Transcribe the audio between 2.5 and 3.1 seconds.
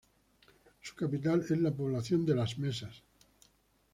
Mesas.